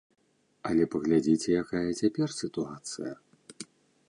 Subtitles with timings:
[0.69, 3.13] Але паглядзіце, якая цяпер сітуацыя.